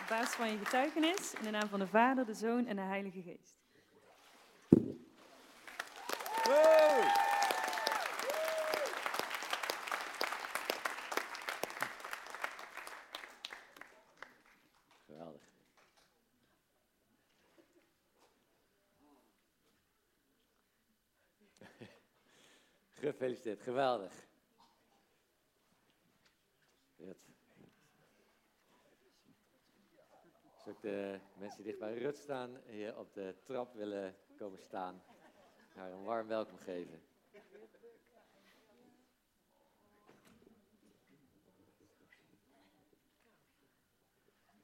[0.00, 2.82] Op basis van je getuigenis, in de naam van de Vader, de Zoon en de
[2.82, 3.56] Heilige Geest.
[6.42, 7.23] Geweldig.
[23.04, 24.26] Gefeliciteerd, geweldig.
[26.96, 27.18] Rut.
[30.54, 34.58] Als ook de mensen die dicht bij Rut staan hier op de trap willen komen
[34.58, 35.02] staan,
[35.74, 37.02] haar een warm welkom geven.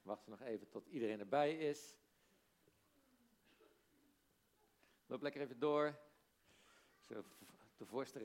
[0.02, 1.96] Wachten nog even tot iedereen erbij is.
[5.06, 5.98] Loop lekker even door.
[7.08, 7.24] Zo,
[7.80, 8.22] de voorste.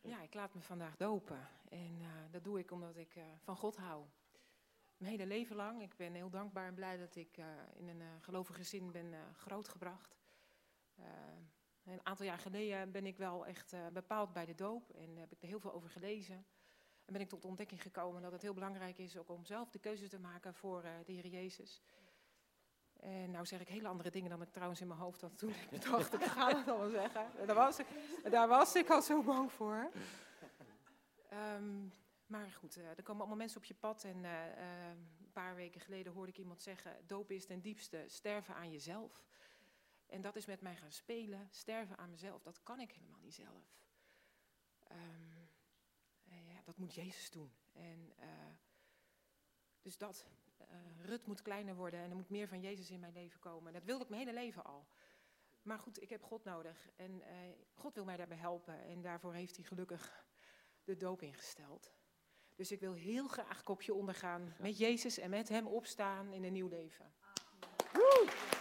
[0.00, 1.48] Ja, ik laat me vandaag dopen.
[1.68, 4.04] En eh, dat doe ik omdat ik eh, van God hou.
[4.96, 5.82] Mijn hele leven lang.
[5.82, 10.16] Ik ben heel dankbaar en blij dat ik eh, in een gelovig gezin ben grootgebracht.
[11.84, 15.42] een aantal jaar geleden ben ik wel echt bepaald bij de doop en heb ik
[15.42, 16.46] er heel veel over gelezen.
[17.08, 19.70] En ben ik tot de ontdekking gekomen dat het heel belangrijk is ook om zelf
[19.70, 21.82] de keuze te maken voor de Heer Jezus.
[23.00, 25.54] En nou zeg ik hele andere dingen dan ik trouwens in mijn hoofd had toen
[25.70, 27.46] ik dacht, ik ga het allemaal zeggen.
[27.46, 27.86] Daar was ik,
[28.30, 29.90] daar was ik al zo bang voor.
[31.32, 31.92] Um,
[32.26, 34.04] maar goed, uh, er komen allemaal mensen op je pad.
[34.04, 34.44] En uh,
[34.90, 39.24] een paar weken geleden hoorde ik iemand zeggen: doop is ten diepste sterven aan jezelf.
[40.06, 42.42] En dat is met mij gaan spelen, sterven aan mezelf.
[42.42, 43.76] Dat kan ik helemaal niet zelf.
[44.88, 45.37] Ja,
[46.68, 47.52] dat moet Jezus doen.
[47.72, 48.12] En
[49.82, 50.26] dus dat.
[51.00, 53.72] Rut moet kleiner worden en er moet meer van Jezus in mijn leven komen.
[53.72, 54.86] Dat wilde ik mijn hele leven al.
[55.62, 57.22] Maar goed, ik heb God nodig en
[57.74, 58.84] God wil mij daarbij helpen.
[58.84, 60.24] En daarvoor heeft hij gelukkig
[60.84, 61.92] de doop ingesteld.
[62.54, 66.52] Dus ik wil heel graag kopje ondergaan met Jezus en met hem opstaan in een
[66.52, 67.12] nieuw leven.
[67.92, 68.57] Woe!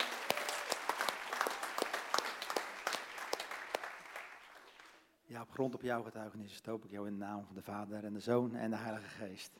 [5.30, 8.04] Ja, op grond op jouw getuigenis stoop ik jou in de naam van de Vader
[8.04, 9.60] en de Zoon en de Heilige Geest.